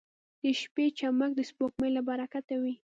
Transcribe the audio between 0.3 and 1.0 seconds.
•د شپې